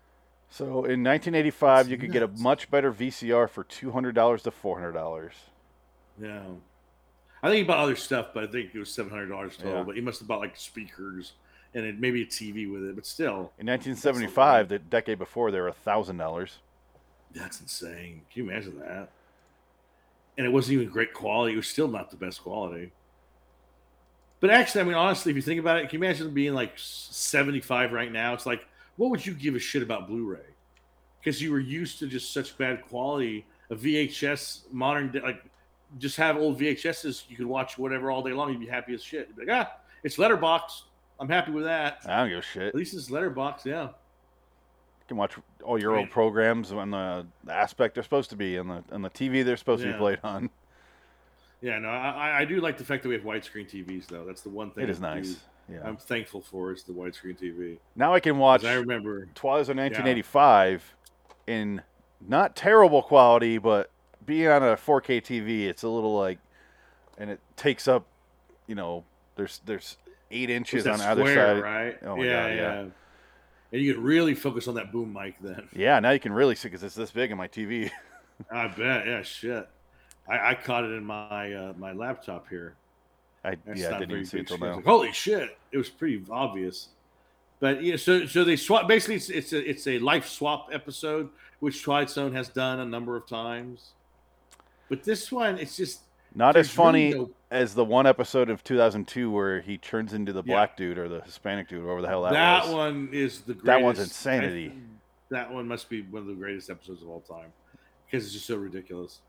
[0.49, 5.33] So in 1985, It's you could get a much better VCR for $200 to $400.
[6.21, 6.43] Yeah.
[7.43, 9.79] I think he bought other stuff, but I think it was seven hundred dollars total.
[9.79, 9.83] Yeah.
[9.83, 11.33] But he must have bought like speakers
[11.75, 12.95] and it, maybe a TV with it.
[12.95, 16.51] But still, In 1975, the decade before, they were $1,000.
[17.35, 18.21] that's insane.
[18.31, 19.09] Can you imagine that?
[20.37, 21.55] And it wasn't even great quality.
[21.55, 22.93] It was still not the best quality.
[24.41, 26.73] But actually, I mean, honestly, if you think about it, can you imagine being like
[26.77, 28.35] seventy-five right now?
[28.35, 28.67] It's like,
[28.97, 30.41] what would you give a shit about Blu-ray?
[31.21, 33.47] Because you were used to just such bad quality.
[33.71, 35.43] A VHS, modern day, like
[35.99, 37.25] just have old VHSs.
[37.29, 38.51] You can watch whatever all day long.
[38.51, 39.29] You'd be happy as shit.
[39.29, 40.85] You'd be like, ah, it's letterbox.
[41.21, 41.99] I'm happy with that.
[42.07, 42.63] I don't give a shit.
[42.69, 43.65] At least it's letterbox.
[43.67, 43.85] Yeah.
[43.85, 43.91] You
[45.09, 48.71] can watch all your old programs on the, the aspect they're supposed to be and
[48.71, 50.49] the and the TV they're supposed to be played on.
[51.61, 54.25] Yeah, no, I, I- do like the fact that we have widescreen TVs, though.
[54.25, 55.37] That's the one thing It is I do- nice.
[55.69, 55.79] Yeah.
[55.85, 57.79] I'm thankful for is the widescreen TV.
[57.95, 58.65] Now I can watch.
[58.65, 59.29] I remember.
[59.37, 60.95] Twilight Zone 1985
[61.47, 61.81] in
[62.27, 63.91] not terrible quality, but
[64.27, 66.39] being on a 4K TV, it's a little like,
[67.19, 68.07] and it takes up,
[68.67, 69.05] you know,
[69.37, 69.97] there's there's
[70.31, 71.63] eight inches on that either side.
[71.63, 71.99] right?
[72.03, 72.83] Oh my yeah, god, yeah.
[72.83, 72.85] yeah.
[73.73, 75.69] And you can really focus on that boom mic then.
[75.75, 77.91] Yeah, now you can really see because it's this big in my TV.
[78.51, 79.07] I bet.
[79.07, 79.69] Yeah, shit.
[80.29, 82.75] I, I caught it in my uh, my laptop here.
[83.45, 84.77] I That's yeah, I didn't even see it till now.
[84.77, 85.57] Like, Holy shit!
[85.73, 86.89] It was pretty obvious.
[87.61, 88.89] But yeah, so so they swap.
[88.89, 91.31] Basically, it's, it's a it's a life swap episode,
[91.61, 93.93] which Twilight Zone has done a number of times.
[94.89, 96.01] But this one, it's just
[96.35, 100.13] Not as there's really funny no- as the one episode of 2002 where he turns
[100.15, 100.55] into the Yeah.
[100.55, 102.75] black dude or the Hispanic dude, or whatever the hell that, that was.
[102.75, 103.67] one is the greatest.
[103.67, 104.73] That one's I- insanity.
[105.31, 107.53] that one must be one of the greatest episodes of all time
[108.07, 109.21] because it's just so ridiculous.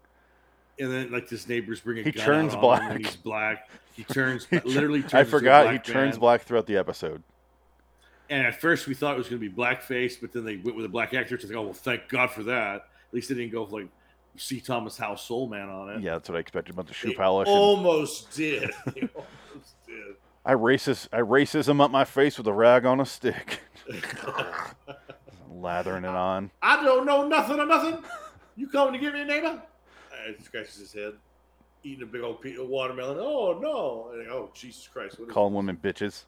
[0.80, 2.04] And then, like, this neighbor's bringing.
[2.04, 2.98] He turns black.
[2.98, 3.70] he's black.
[3.94, 5.02] He turns He literally.
[5.02, 6.20] Turns I a forgot he turns man.
[6.20, 7.22] black throughout the episode.
[8.30, 10.76] And at first, we thought it was going to be blackface, but then they went
[10.76, 11.38] with a black actor.
[11.38, 12.76] To think, oh well, thank God for that.
[12.78, 13.90] At least they didn't go for like
[14.36, 14.60] C.
[14.60, 16.02] Thomas Howell Soul Man on it.
[16.02, 17.48] Yeah, that's what I expected about the shoe polish.
[17.48, 18.72] and- almost did.
[18.94, 20.16] They almost did.
[20.46, 23.60] I racist I racism up my face with a rag on a stick.
[25.54, 26.52] Lathering it on.
[26.62, 28.04] I don't know nothing or nothing.
[28.56, 29.62] You coming to get me a neighbor?
[30.12, 31.14] Uh, he scratches his head,
[31.84, 33.18] eating a big old piece of watermelon.
[33.20, 34.12] Oh no!
[34.20, 35.18] And, oh Jesus Christ!
[35.30, 36.24] Calling women bitches.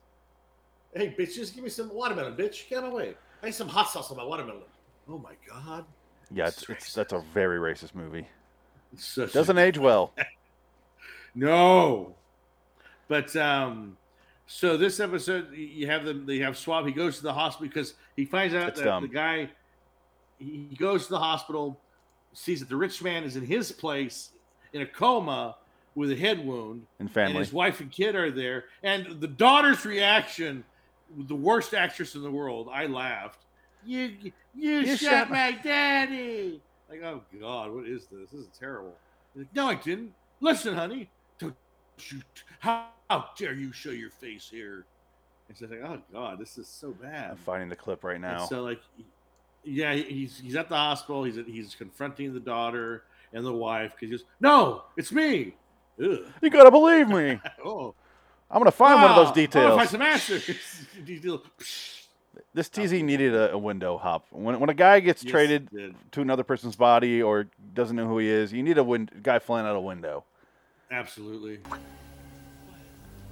[0.94, 2.70] Hey, bitch, just give me some watermelon, bitch.
[2.70, 3.16] Get out of my way.
[3.44, 4.62] I need some hot sauce on my watermelon.
[5.10, 5.86] Oh my God!
[6.32, 8.28] Yeah, it's, it's that's a very racist movie.
[8.98, 10.14] Such a- Doesn't age well.
[11.36, 12.16] No.
[13.08, 13.98] But um,
[14.48, 16.26] so this episode, you have them.
[16.26, 16.86] They have Swab.
[16.86, 19.04] He goes to the hospital because he finds out It's that dumb.
[19.04, 19.50] the guy.
[20.40, 21.80] He he goes to the hospital,
[22.34, 24.30] sees that the rich man is in his place
[24.74, 25.56] in a coma
[25.94, 27.32] with a head wound, And family.
[27.32, 30.64] and his wife and kid are there, and the daughter's reaction,
[31.16, 32.70] the worst actress in the world.
[32.72, 33.45] I laughed.
[33.86, 36.62] You you, You shot, shot my daddy.
[36.90, 38.30] Like, oh God, what is this?
[38.32, 38.94] This is terrible.
[39.36, 40.14] Like, no, I didn't.
[40.40, 41.56] Listen, honey, don't
[42.12, 42.22] you?
[42.60, 44.86] How, how dare you show your face here?
[45.48, 47.32] And she's like, oh God, this is so bad.
[47.32, 48.46] I'm finding the clip right And now.
[48.46, 48.82] so like,
[49.64, 51.24] yeah, he's he's at the hospital.
[51.24, 55.56] He's he's confronting the daughter, and the wife because he goes, "No, it's me."
[56.04, 56.20] Ugh.
[56.42, 57.40] You gotta believe me.
[57.66, 57.96] Oh,
[58.52, 59.72] I'm gonna find one of Ah, those details.
[59.72, 60.48] wanna find some answers.
[62.36, 64.28] Detail- This TZ needed a, a window hop.
[64.32, 65.96] When when a guy gets Yes, traded it did.
[66.14, 69.40] to another person's body or doesn't know who he is, you need a win- guy
[69.40, 70.24] flying out a window.
[70.92, 71.60] Absolutely.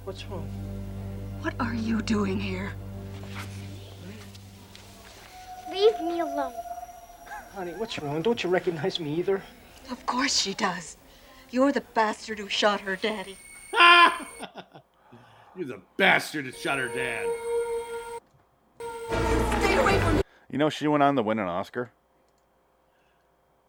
[0.04, 0.48] What's wrong?
[1.40, 2.72] What are you doing here?
[5.70, 6.52] Leave me alone.
[7.54, 8.22] Honey, what's wrong?
[8.22, 9.42] Don't you recognize me either?
[9.90, 10.96] Of course she does.
[11.50, 13.36] You're the bastard who shot her daddy.
[15.56, 17.26] You're the bastard that shot her dad.
[19.08, 20.22] Stay away from me.
[20.50, 21.90] You know she went on to win an Oscar.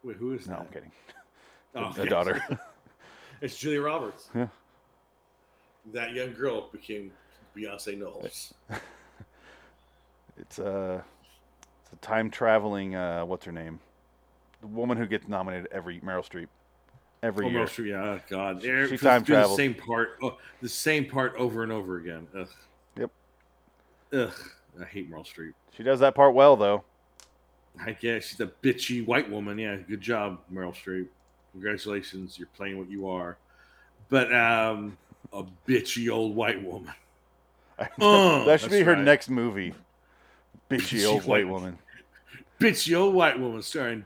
[0.02, 0.60] Wait, who is No, that?
[0.62, 0.92] I'm kidding.
[1.78, 2.10] Oh, the yes.
[2.10, 2.42] daughter.
[3.42, 4.30] it's Julia Roberts.
[4.34, 4.46] Yeah.
[5.92, 7.12] That young girl became
[7.56, 8.54] Beyonce Knowles.
[10.38, 11.02] It's a,
[11.82, 12.94] it's a time traveling.
[12.94, 13.78] Uh, what's her name?
[14.60, 16.48] The woman who gets nominated every Meryl Streep.
[17.22, 17.64] Every Oh, year.
[17.64, 18.60] Meryl Streep, yeah, oh, God.
[18.62, 19.56] She- she time do the traveled.
[19.56, 20.18] same part.
[20.22, 22.26] Oh, the same part over and over again.
[22.38, 22.48] Ugh.
[22.98, 23.10] Yep.
[24.12, 24.34] Ugh.
[24.80, 25.52] I hate Meryl Streep.
[25.76, 26.84] She does that part well though.
[27.84, 29.58] I guess she's a bitchy white woman.
[29.58, 31.08] Yeah, good job, Meryl Streep.
[31.52, 33.36] Congratulations, you're playing what you are.
[34.08, 34.96] But um,
[35.32, 36.92] a bitchy old white woman.
[37.98, 39.02] That should be her right.
[39.02, 39.74] next movie.
[40.70, 41.78] Bitchy Bitchy old white white- woman.
[42.60, 44.04] Bitchy old white woman starring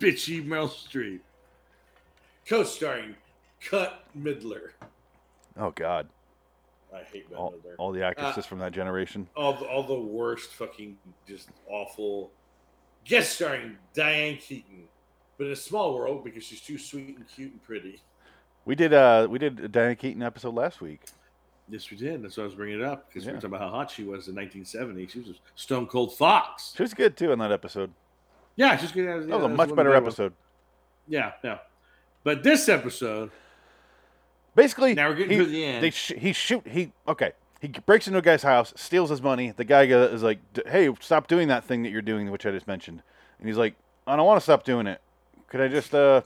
[0.00, 1.20] bitchy Meryl Streep.
[2.48, 3.16] Co-starring
[3.68, 4.70] Cut Midler.
[5.56, 6.08] Oh God.
[7.00, 7.74] I hate Bette All, Midler.
[7.78, 9.28] all the actresses Uh, from that generation.
[9.36, 12.30] all the, all the worst fucking just awful
[13.04, 14.84] guest starring Diane Keaton,
[15.36, 18.00] but in a small world because she's too sweet and cute and pretty.
[18.64, 21.00] We did uh we did a Diana Keaton episode last week.
[21.70, 22.22] Yes, we did.
[22.22, 23.34] That's why I was bringing it up because we Yeah.
[23.36, 25.06] were talking about how hot she was in 1970.
[25.06, 26.72] She was a stone cold fox.
[26.76, 27.90] She was good too in that episode.
[28.56, 29.06] Yeah, she's good.
[29.06, 30.32] That was a much better episode.
[31.06, 31.58] Yeah, yeah.
[32.24, 33.30] But this episode,
[34.58, 35.84] Basically, Now we're getting he, to the end.
[35.84, 37.30] They sh- he shoot he okay.
[37.60, 39.52] He breaks into a guy's house, steals his money.
[39.56, 42.50] The guy is like, "D- "Hey, stop doing that thing that you're doing, which I
[42.50, 43.02] just mentioned."
[43.38, 45.00] And he's like, "I don't want to stop doing it.
[45.48, 46.22] Could I just uh,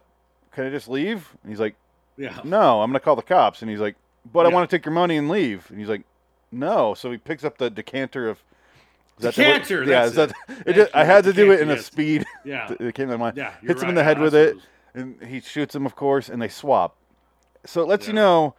[0.51, 1.75] could I just leave?" And he's like,
[2.17, 3.97] yeah, "No, I'm gonna call the cops." And he's like,
[4.33, 6.05] "But I want to take your money and leave." And he's like,
[6.51, 8.43] "No." So he picks up the decanter of.
[9.19, 9.53] is that the word?
[9.53, 10.57] Decanter, yeah, that's is that, it.
[10.69, 12.25] it just, I had to do it in a speed.
[12.47, 12.73] Yeah.
[12.81, 13.37] it came to mind.
[13.37, 14.57] Yeah, hits him in the head with it,
[14.95, 16.97] and he shoots him, of course, and they swap.
[17.65, 18.55] So it lets you know.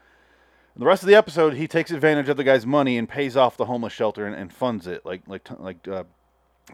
[0.75, 3.55] The rest of the episode, he takes advantage of the guy's money and pays off
[3.57, 6.05] the homeless shelter and, and funds it, like like like uh,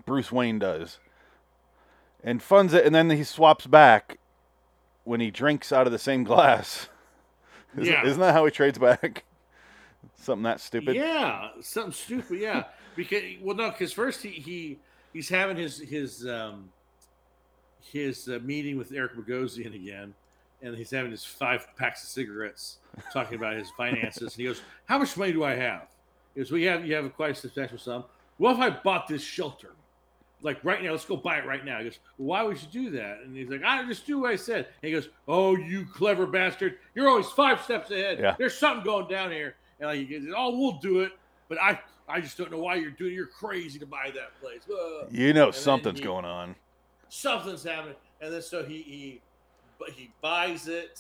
[0.06, 1.00] Bruce Wayne does,
[2.24, 4.20] and funds it, and then he swaps back
[5.04, 6.88] when he drinks out of the same glass.
[7.78, 8.06] Isn't, Yeah.
[8.06, 9.26] isn't that how he trades back?
[10.16, 10.96] Something that stupid.
[10.96, 12.40] Yeah, something stupid.
[12.40, 12.64] Yeah,
[12.96, 14.80] because well, no, because first he, he
[15.12, 16.70] he's having his his um
[17.82, 20.14] his uh, meeting with Eric Bogosian again,
[20.62, 22.78] and he's having his five packs of cigarettes,
[23.14, 24.22] talking about his finances.
[24.34, 25.88] and he goes, "How much money do I have?"
[26.36, 28.04] He goes, "We have you have a quite a substantial sum.
[28.38, 29.72] What if I bought this shelter?"
[30.42, 31.80] Like right now, let's go buy it right now.
[31.80, 34.36] He goes, "Why would you do that?" And he's like, "I just do what I
[34.38, 36.78] said." And he goes, "Oh, you clever bastard!
[36.96, 38.20] You're always five steps ahead.
[38.20, 38.36] Yeah.
[38.38, 41.12] There's something going down here." And like, he goes, "Oh, we'll do it,
[41.50, 43.12] but I, I just don't know why you're doing.
[43.12, 43.16] it.
[43.16, 44.62] You're crazy to buy that place.
[44.70, 46.56] Uh, You know something's he- going on.
[47.10, 49.22] Something's happening." And then so he he,
[49.80, 51.00] but he buys it.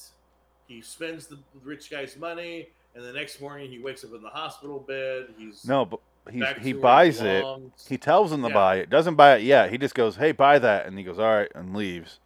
[0.67, 4.29] He spends the rich guy's money, and the next morning he wakes up in the
[4.29, 5.27] hospital bed.
[5.37, 5.99] He's No, but
[6.31, 7.43] he he to where buys it.
[7.87, 8.53] He tells him to Yeah.
[8.53, 8.89] buy it.
[8.89, 9.71] Doesn't buy it yet.
[9.71, 12.19] He just goes, "Hey, buy that," and he goes, "All right," and leaves.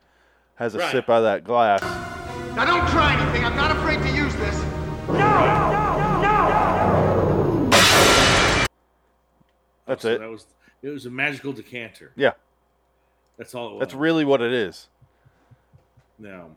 [0.55, 0.91] Has a Right.
[0.91, 1.81] sip out of that glass.
[2.55, 3.43] Now don't try anything.
[3.45, 4.55] I'm not afraid to use this.
[5.07, 6.31] No, no, no, no.
[6.45, 7.69] no.
[9.85, 10.19] That's oh, So it.
[10.19, 10.45] That was
[10.81, 10.89] it.
[10.89, 12.11] Was a magical decanter.
[12.15, 12.33] Yeah,
[13.37, 13.79] That's all it was.
[13.79, 14.87] that's really what it is.
[16.19, 16.55] No.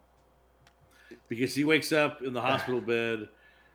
[1.28, 3.28] Because he wakes up in the hospital bed,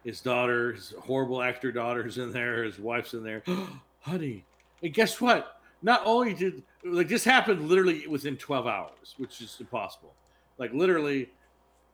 [0.03, 3.43] his daughter, his horrible actor daughter's in there, his wife's in there.
[4.01, 4.45] Honey.
[4.81, 5.61] And guess what?
[5.83, 10.13] Not only did like this happened literally within 12 hours, which is impossible.
[10.57, 11.29] Like literally,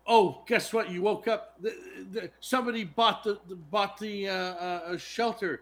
[0.06, 0.90] oh, guess what?
[0.92, 1.56] You woke up.
[1.62, 1.74] The,
[2.12, 5.62] the, somebody bought the, the bought the uh, uh, shelter,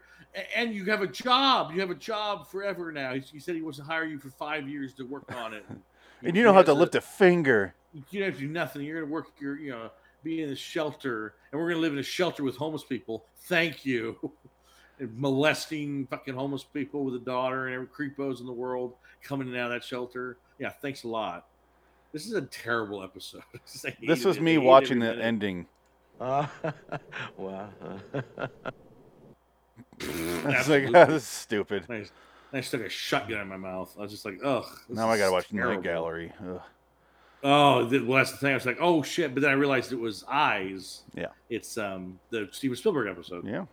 [0.56, 1.72] and you have a job.
[1.72, 3.14] You have a job forever now.
[3.14, 5.66] He, he said he wants to hire you for five years to work on it.
[6.24, 7.76] And you don't have to lift a finger.
[8.10, 8.82] You don't have to do nothing.
[8.84, 9.90] You're gonna work your, you know,
[10.24, 13.26] be in a shelter, and we're gonna live in a shelter with homeless people.
[13.42, 14.32] Thank you.
[14.98, 19.50] And molesting fucking homeless people with a daughter and every creepos in the world coming
[19.50, 20.38] in and out of that shelter.
[20.58, 21.48] Yeah, thanks a lot.
[22.14, 23.42] This is a terrible episode.
[24.08, 24.42] This was it.
[24.42, 25.22] Me watching the minute.
[25.22, 25.66] ending.
[26.22, 26.48] Uh,
[27.38, 28.48] well, uh,
[30.00, 30.92] It's like, Absolutely.
[30.92, 31.86] this is stupid.
[31.90, 32.14] I just,
[32.54, 33.94] I just took a shotgun in my mouth.
[33.98, 34.66] I was just like, ugh.
[34.88, 35.82] Now I gotta is watch Night terrible.
[35.84, 36.32] Gallery.
[36.48, 36.62] Ugh.
[37.48, 38.52] Oh, the, well, that's the thing.
[38.52, 41.04] I was like, oh shit, but then I realized it was Eyes.
[41.14, 41.28] Yeah.
[41.48, 43.46] It's um the Steven Spielberg episode.
[43.46, 43.66] Yeah.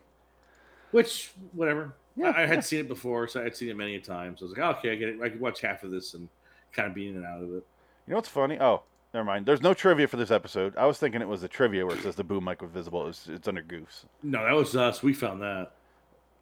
[0.91, 1.95] Which whatever.
[2.23, 4.37] I, I had seen it before, so I'd seen it many a time.
[4.37, 5.23] So I was like, okay, I get it.
[5.23, 6.29] I could watch half of this and
[6.75, 7.65] kind of be in and out of it.
[8.07, 8.59] You know what's funny?
[8.61, 8.83] Oh,
[9.15, 9.47] never mind.
[9.47, 10.77] There's no trivia for this episode.
[10.77, 13.09] I was thinking it was the trivia where it says the boom mic was visible.
[13.09, 14.05] It's, it's under Goofs.
[14.23, 15.03] No, that was us.
[15.03, 15.73] We found that.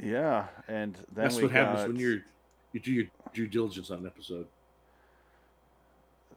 [0.02, 2.22] Yeah, and then That's what happens when you're
[2.72, 4.46] you do your due diligence on an episode.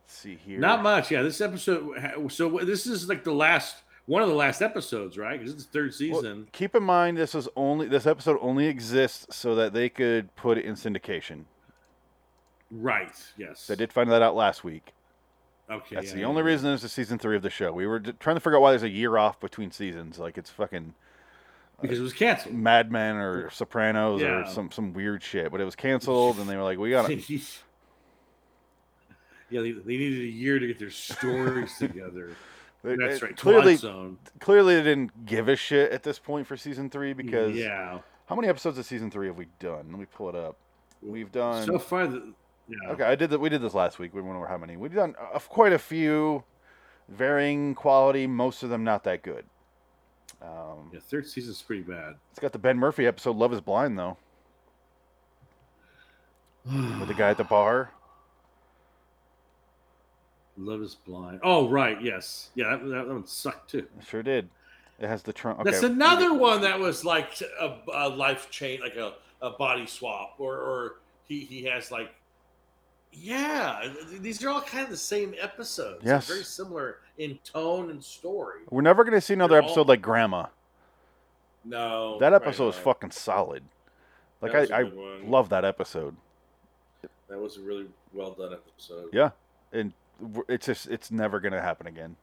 [0.03, 0.59] Let's see here.
[0.59, 1.21] Not much, yeah.
[1.21, 5.39] This episode, so this is like the last one of the last episodes, right?
[5.39, 6.47] Because it's the third Well, season.
[6.51, 10.57] keep in mind this is only this episode only exists so that they could put
[10.57, 11.45] it in syndication.
[12.71, 13.11] right.
[13.37, 13.67] Yes.
[13.67, 14.93] They did find that out last week.
[15.69, 15.95] Okay.
[15.95, 16.47] That's yeah, the yeah, only yeah.
[16.47, 17.71] reason there's a season three of the show.
[17.71, 20.19] We were trying to figure out why there's a year off between seasons.
[20.19, 20.93] Like it's fucking
[21.81, 22.55] because it was canceled.
[22.55, 25.51] Mad Men or Sopranos or some some weird shit.
[25.51, 27.15] But it was canceled, and they were like, "We got to
[29.53, 32.31] yeah, they, they needed a year to get their stories together.
[32.83, 33.35] That's right.
[33.37, 34.17] Clearly, Zone.
[34.41, 37.99] clearly, they didn't give a shit at this point for season three because Yeah.
[38.25, 39.85] How many episodes of season three have we done?
[39.89, 40.57] Let me pull it up.
[41.01, 42.33] We've done So far, the,
[42.67, 42.91] yeah.
[42.91, 43.39] Okay, I did that.
[43.39, 44.13] We did this last week.
[44.13, 44.75] We went over how many.
[44.77, 46.43] We've done uh, quite a few,
[47.09, 48.27] varying quality.
[48.27, 49.45] Most of them not that good.
[50.41, 52.15] Um, Yeah, third season's pretty bad.
[52.31, 54.17] it's got the Ben Murphy episode "Love Is Blind" though,
[56.65, 57.91] with the guy at the bar.
[60.57, 61.39] Love is blind.
[61.43, 61.99] Oh, right.
[62.01, 62.49] Yes.
[62.55, 63.79] Yeah, that, that one sucked too.
[63.79, 64.49] It sure did.
[64.99, 65.59] It has the trunk.
[65.59, 65.71] Okay.
[65.71, 70.35] That's another one that was like a, a life change, like a, a body swap,
[70.37, 70.95] or, or
[71.27, 72.13] he, he has like,
[73.11, 76.03] yeah, these are all kind of the same episodes.
[76.03, 76.27] They're Yes.
[76.27, 78.61] very similar in tone and story.
[78.69, 80.45] We're never gonna see another They're all- episode like Grandma.
[81.65, 82.83] No, That right, episode was right.
[82.83, 83.63] fucking solid.
[84.41, 85.29] Like I, was a I, I good one.
[85.31, 86.15] love that episode.
[87.29, 89.09] That was a really well done episode.
[89.13, 89.29] Yeah,
[89.71, 89.93] and w-
[90.47, 92.15] it's just it's never gonna happen again.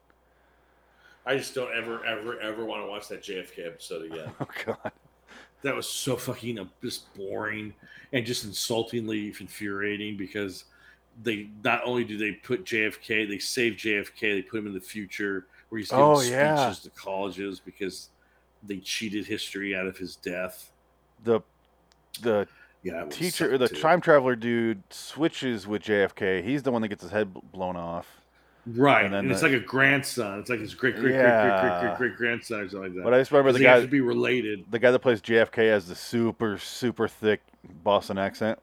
[1.27, 4.31] I just don't ever, ever, ever want to watch that JFK episode again.
[4.41, 4.93] Oh god.
[5.63, 7.75] that was so fucking uh, just boring
[8.13, 10.65] and just insultingly infuriating because
[11.23, 14.81] they not only do they put JFK, they save JFK, they put him in the
[14.81, 16.73] future where he's giving Oh, speeches yeah.
[16.83, 18.09] to colleges because
[18.63, 20.73] they cheated history out of his death.
[21.25, 21.41] The
[22.23, 22.49] the
[22.83, 23.77] Yeah, it was teacher, the too.
[23.77, 26.43] time traveler dude, switches with JFK.
[26.43, 28.07] He's the one that gets his head blown off.
[28.67, 30.39] Right, And and, then it's the- like a grandson.
[30.39, 33.05] It's like his great, great, great, great, great, great, great grandson or something like that.
[33.05, 34.65] But I just remember 'Cause the they have guy to be related.
[34.71, 37.41] The guy that plays JFK has the super super thick
[37.83, 38.59] Boston accent.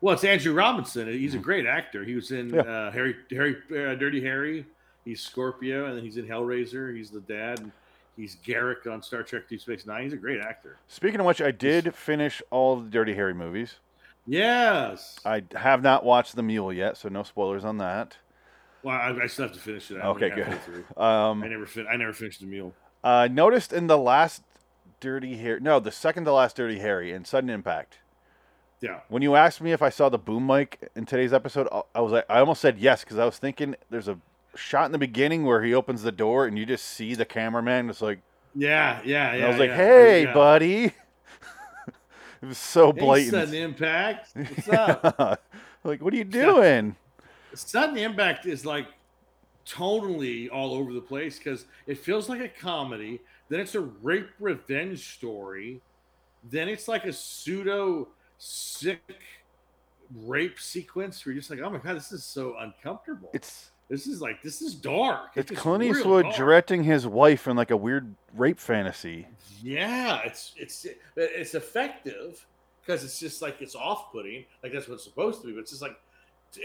[0.00, 1.06] Well, it's Andrew Robinson.
[1.08, 2.04] He's a great actor.
[2.04, 2.68] He was in Mm-hmm.
[2.68, 2.86] Yeah.
[2.88, 4.66] uh, Harry, Harry, uh, Dirty Harry.
[5.04, 6.96] He's Scorpio, and then he's in Hellraiser.
[6.96, 7.70] He's the dad.
[8.16, 10.04] He's Garak on Star Trek: Deep Space Nine.
[10.04, 10.76] He's a great actor.
[10.88, 13.76] Speaking of which, I did finish all the Dirty Harry movies.
[14.26, 15.18] Yes.
[15.24, 18.16] I have not watched The Mule yet, so no spoilers on that.
[18.82, 19.96] Well, I, I still have to finish it.
[20.00, 20.46] I'm Okay, good.
[20.96, 22.74] Um, I never, fin- I never finished the Mule.
[23.02, 24.42] I noticed in the last
[25.00, 27.98] Dirty Harry, no, the second to last Dirty Harry in Sudden Impact.
[28.80, 29.00] Yeah.
[29.08, 32.00] When you asked me if I saw the boom mic in today's episode, I- I
[32.00, 34.18] was like, I almost said yes because I was thinking there's a
[34.54, 37.88] shot in the beginning where he opens the door and you just see the cameraman.
[37.90, 38.20] It's like,
[38.54, 39.46] Yeah, yeah, and yeah.
[39.46, 39.76] I was like, yeah.
[39.76, 40.34] hey, Yeah.
[40.34, 40.84] buddy.
[42.42, 43.32] it was so Hey, blatant.
[43.32, 44.30] Sudden Impact.
[44.34, 45.42] What's up?
[45.84, 46.96] like, what are you doing?
[47.54, 48.86] Sudden Impact is like
[49.66, 54.30] tonally all over the place because it feels like a comedy, then it's a rape
[54.40, 55.80] revenge story,
[56.50, 59.00] then it's like a pseudo sick
[60.24, 63.30] rape sequence where you're just like, oh my god, this is so uncomfortable.
[63.32, 65.32] It's this is like this is dark.
[65.36, 66.34] it's just Clint Eastwood dark.
[66.34, 69.26] directing his wife in like a weird rape fantasy.
[69.62, 72.46] Yeah, it's it's it's effective
[72.80, 75.52] because it's just like it's off-putting, like that's what it's supposed to be.
[75.52, 76.00] But it's just like,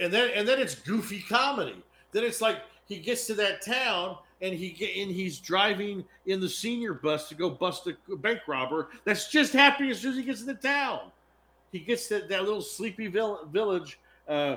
[0.01, 1.75] and then and then it's goofy comedy.
[2.13, 6.39] Then it's like he gets to that town and he get and he's driving in
[6.39, 8.87] the senior bus to go bust a bank robber.
[9.03, 11.11] That's just happening as soon as he gets to the town.
[11.73, 13.99] He gets to that little sleepy vill- village.
[14.29, 14.55] Uh,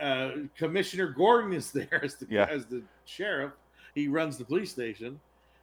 [0.00, 2.46] uh, Commissioner Gordon is there as the Yeah.
[2.50, 3.52] as the sheriff.
[3.94, 5.18] He runs the police station,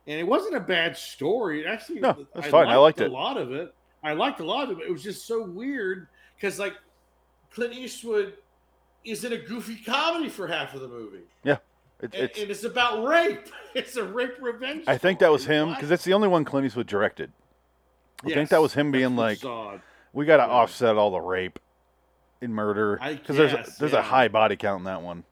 [0.07, 1.65] and it wasn't a bad story.
[1.65, 2.67] Actually, No, that's fine.
[2.67, 3.11] I liked a it.
[3.11, 3.73] lot of it.
[4.03, 4.87] I liked a lot of it.
[4.87, 6.73] It was just so weird because like
[7.51, 8.33] Clint Eastwood
[9.05, 11.57] is in a goofy comedy for half of the movie, Yeah,
[12.01, 12.39] it, and, it's.
[12.41, 13.47] and it's about rape.
[13.73, 14.85] It's a rape revenge.
[14.87, 17.31] I think that was him because it's the only one Clint Eastwood directed.
[18.25, 19.39] I think that was him being like,
[20.13, 21.59] we got to offset all the rape
[22.41, 23.99] and murder because there's a, there's yeah.
[23.99, 25.23] a high body count in that one.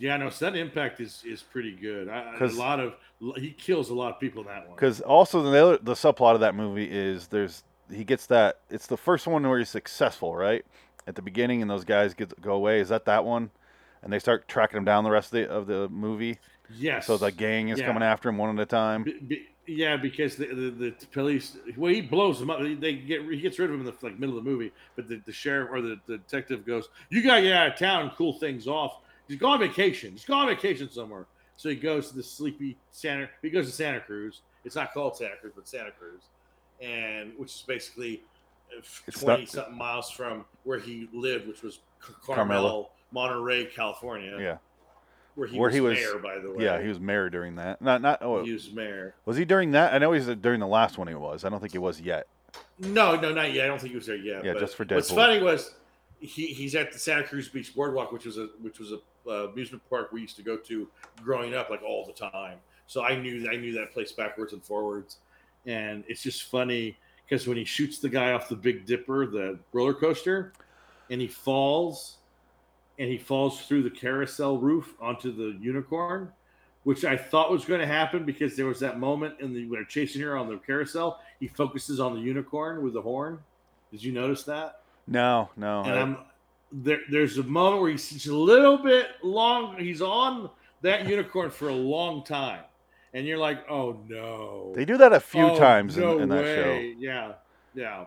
[0.00, 2.08] Yeah, no, so that impact is is pretty good.
[2.08, 2.94] I, I- lot of
[3.36, 4.76] he kills a lot of people in that one.
[4.76, 8.86] Because also the other, the subplot of that movie is there's he gets that it's
[8.86, 10.64] the first one where he's successful right
[11.06, 12.80] at the beginning and those guys get go away.
[12.80, 13.50] Is that that one?
[14.02, 16.38] and they start tracking him down the rest of the of the movie.
[16.74, 17.06] Yes.
[17.06, 17.86] So the gang is Yeah.
[17.86, 19.02] coming after him one at a time.
[19.02, 22.60] Be, be, yeah, because the, the the police well he blows them up.
[22.60, 25.08] They get he gets rid of him in the like middle of the movie, but
[25.08, 28.12] the, the sheriff or the, the detective goes, "You gotta get out of town and
[28.12, 28.98] cool things off.
[29.28, 30.14] Just go on vacation.
[30.14, 31.26] Just go on vacation somewhere."
[31.56, 33.28] So he goes to the sleepy Santa.
[33.42, 34.40] He goes to Santa Cruz.
[34.64, 36.22] It's not called Santa Cruz, but Santa Cruz,
[36.80, 38.22] and which is basically
[38.76, 42.68] uh, twenty not- something miles from where he lived, which was Car- Carmelo.
[42.68, 44.36] Carmel, Monterey, California.
[44.40, 44.56] Yeah.
[45.38, 46.64] Where he Where was he was mayor, by the way.
[46.64, 47.80] Yeah, he was mayor during that.
[47.80, 49.14] Not not oh, He was mayor.
[49.24, 49.94] Was he during that?
[49.94, 51.06] I know he's during the last one.
[51.06, 51.44] He was.
[51.44, 52.26] I don't think he was yet.
[52.80, 53.66] No, no, not yet.
[53.66, 54.44] I don't think he was there yet.
[54.44, 54.96] Yeah, but just for Deadpool.
[54.96, 55.74] What's funny was
[56.18, 58.98] he, he's at the Santa Cruz Beach Boardwalk, which was a which was a
[59.28, 60.88] uh, amusement park we used to go to
[61.22, 62.58] growing up, like all the time.
[62.88, 65.18] So I knew I knew that place backwards and forwards,
[65.66, 69.60] and it's just funny because when he shoots the guy off the Big Dipper, the
[69.72, 70.52] roller coaster,
[71.10, 72.16] and he falls,
[72.98, 76.32] and he falls through the carousel roof onto the unicorn,
[76.84, 79.78] which I thought was going to happen because there was that moment in the when
[79.80, 81.20] they're chasing her on the carousel.
[81.40, 83.38] He focuses on the unicorn with the horn.
[83.92, 84.80] Did you notice that?
[85.06, 85.82] No, no.
[85.82, 86.16] And I- I'm
[86.72, 87.00] there.
[87.10, 89.78] There's a moment where he's a little bit long.
[89.78, 90.50] He's on
[90.82, 92.60] that unicorn for a long time,
[93.14, 96.28] and you're like, "Oh no!" They do that a few Oh, times in, no in
[96.28, 96.54] that way.
[96.94, 96.98] show.
[96.98, 97.32] Yeah,
[97.74, 98.04] yeah.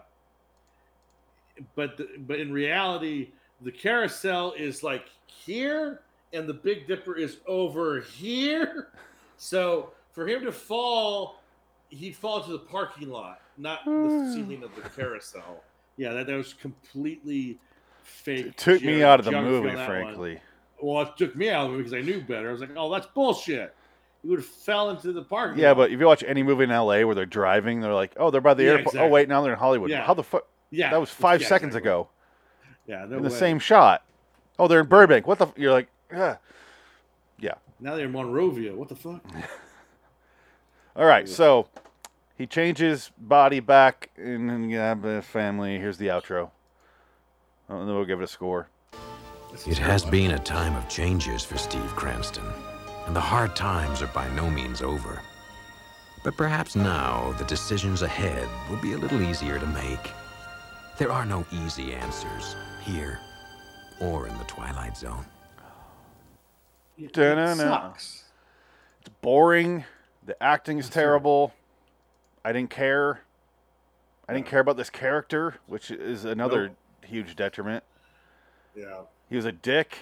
[1.76, 3.32] But the, but in reality,
[3.64, 6.02] the carousel is like here,
[6.34, 8.90] and the Big Dipper is over here.
[9.44, 11.42] So for him to fall,
[11.90, 14.32] he'd fall to the parking lot, not the hmm.
[14.32, 15.64] ceiling of the carousel.
[15.98, 17.58] Yeah, that, that was completely
[18.04, 18.46] fake.
[18.46, 20.04] It took me out of the movie, on that one.
[20.04, 20.40] frankly.
[20.80, 22.50] Well, it took me out of it because I knew better.
[22.50, 23.74] I was like, "Oh, that's bullshit."
[24.24, 25.58] You would have fell into the park.
[25.58, 28.30] Yeah, but if you watch any movie in LA where they're driving, they're like, "Oh,
[28.30, 28.86] they're by the Yeah, airport.
[28.86, 29.10] Oh, exactly.
[29.10, 29.90] Oh, wait, now they're in Hollywood.
[29.90, 30.06] Yeah.
[30.06, 30.46] How the fuck?
[30.70, 31.90] Yeah, that was five yeah, seconds exactly.
[31.90, 32.10] ago
[32.88, 33.36] yeah, no in the way.
[33.36, 34.04] same shot.
[34.60, 35.28] Oh, they're in Burbank.
[35.28, 35.48] What the?
[35.48, 35.58] F-?
[35.58, 36.38] You're like, yeah,
[37.40, 37.56] yeah.
[37.80, 38.76] Now they're in Monrovia.
[38.76, 39.24] What the fuck?
[40.96, 41.68] All right, so
[42.38, 45.78] he changes body back in yeah, the family.
[45.78, 46.52] Here's the outro.
[47.70, 48.68] Oh, and then we'll give it a score.
[49.66, 52.46] It has been a time of changes for Steve Cranston,
[53.06, 55.22] and the hard times are by no means over.
[56.24, 60.12] But perhaps now the decisions ahead will be a little easier to make.
[60.98, 63.20] There are no easy answers here
[64.00, 65.26] or in the Twilight Zone.
[67.12, 67.56] Da-na-na.
[67.56, 68.26] sucks.
[69.00, 69.86] It's boring.
[70.26, 71.54] The acting is terrible.
[72.46, 73.22] I didn't care.
[74.30, 76.78] I didn't care about this character, which is another Nope.
[77.06, 77.84] huge detriment.
[78.76, 79.02] Yeah.
[79.30, 79.98] He was a dick,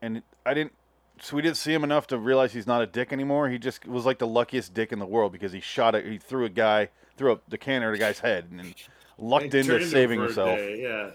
[0.00, 0.72] and I didn't.
[1.20, 3.48] So we didn't see him enough to realize he's not a dick anymore.
[3.48, 6.04] He just was like the luckiest dick in the world because he shot it.
[6.04, 8.74] He threw a guy, threw a the cannon at a guy's head, and then
[9.18, 10.58] lucked into saving himself.
[10.58, 11.10] day, Yeah.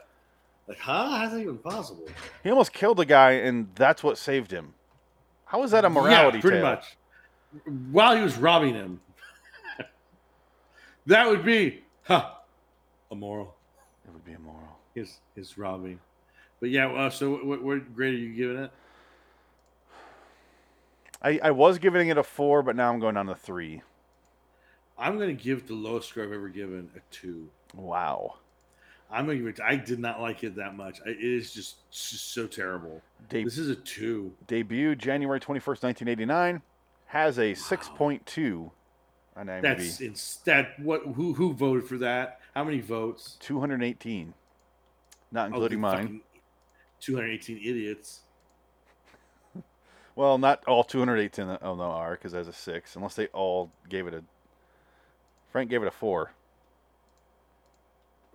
[0.68, 1.10] Like, huh?
[1.10, 2.08] How's that even possible?
[2.44, 4.74] He almost killed a guy, and that's what saved him.
[5.46, 6.66] How is that a morality yeah, pretty tale?
[6.66, 6.98] much.
[7.92, 9.00] While he was robbing him,
[11.06, 12.32] that would be, huh,
[13.10, 13.56] immoral.
[14.06, 14.78] It would be immoral.
[14.94, 16.00] His his robbing.
[16.60, 18.72] But yeah, uh, so what, what, what grade are you giving it?
[21.22, 23.82] I, I was giving it a four, but now I'm going down to three.
[24.98, 27.50] I'm going to give the lowest score I've ever given a two.
[27.74, 28.36] Wow.
[29.10, 29.60] I'm to give it.
[29.64, 31.00] I did not like it that much.
[31.06, 33.02] I, it is just, just so terrible.
[33.30, 34.34] De- this is a two.
[34.48, 36.62] Debuted January 21st, 1989.
[37.08, 38.70] Has a 6.2
[39.38, 39.62] on IMDb.
[39.62, 40.78] That's it's that.
[40.80, 41.04] What?
[41.16, 42.42] Who who voted for that?
[42.54, 43.38] How many votes?
[43.40, 44.34] 218.
[45.32, 46.22] Not Oh, including the mine.
[47.00, 48.22] 218 idiots.
[50.16, 54.08] Well, not all 218 Oh no, are because there's a six, unless they all gave
[54.08, 54.24] it a.
[55.52, 56.32] Frank gave it a four.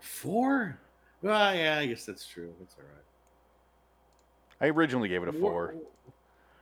[0.03, 0.79] Four?
[1.23, 2.53] Well, yeah, I guess that's true.
[2.59, 4.67] That's all right.
[4.67, 5.77] I originally gave it a four.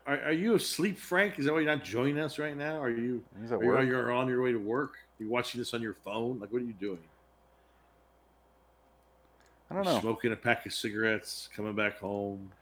[0.07, 1.39] Are, are you asleep, Frank?
[1.39, 2.81] Is that why you're not joining us right now?
[2.81, 3.25] Are you?
[3.41, 3.87] He's at are you- work.
[3.87, 4.93] You're on your way to work.
[4.93, 6.39] Are you watching this on your phone?
[6.39, 6.99] Like, what are you doing?
[9.71, 10.01] I don't know.
[10.01, 12.53] Smoking a pack of cigarettes, coming back home.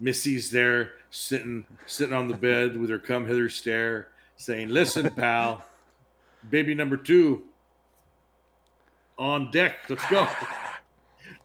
[0.00, 5.64] Missy's there, sitting sitting on the bed with her come hither stare, saying, "Listen, pal,
[6.50, 7.44] baby number two
[9.18, 9.76] on deck.
[9.88, 10.26] Let's go."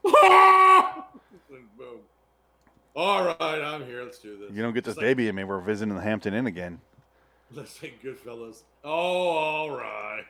[0.03, 0.13] Boom.
[2.95, 4.03] All right, I'm here.
[4.03, 4.51] Let's do this.
[4.55, 5.43] You don't get this It's like- baby in me.
[5.43, 6.79] We're visiting the Hampton Inn again.
[7.53, 8.63] Let's take Goodfellas.
[8.83, 10.25] Oh, all right.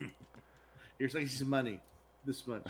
[0.98, 1.80] Here's like some money.
[2.24, 2.62] This much.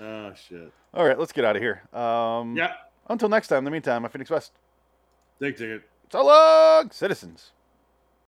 [0.00, 0.70] oh shit.
[0.92, 1.82] All right, let's get out of here.
[1.92, 2.72] Um, Yeah.
[3.08, 3.58] Until next time.
[3.58, 4.52] In the meantime, I'm Phoenix West.
[5.40, 5.82] Take ticket.
[6.12, 7.52] So long, citizens.